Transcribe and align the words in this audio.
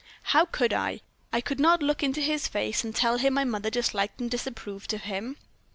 "How 0.33 0.45
could 0.45 0.73
I? 0.73 1.01
I 1.31 1.41
could 1.41 1.59
not 1.59 1.83
look 1.83 2.01
into 2.01 2.21
his 2.21 2.47
face, 2.47 2.83
and 2.83 2.95
tell 2.95 3.19
him 3.19 3.35
my 3.35 3.43
mother 3.43 3.69
disliked 3.69 4.19
and 4.19 4.31
disapproved 4.31 4.95
of 4.95 5.01
him. 5.01 5.37